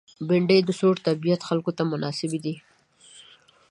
بېنډۍ 0.27 0.59
د 0.65 0.69
سوړ 0.79 0.95
طبیعت 1.07 1.41
خلکو 1.49 1.71
ته 1.77 1.83
مناسبه 1.91 2.39
ده 2.45 2.53